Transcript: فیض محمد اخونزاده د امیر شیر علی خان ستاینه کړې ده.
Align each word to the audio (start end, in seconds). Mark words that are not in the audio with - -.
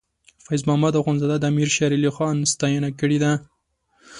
فیض 0.45 0.61
محمد 0.67 0.93
اخونزاده 0.99 1.35
د 1.39 1.43
امیر 1.51 1.69
شیر 1.75 1.91
علی 1.97 2.11
خان 2.15 2.37
ستاینه 2.53 2.89
کړې 2.99 3.17
ده. 3.23 3.31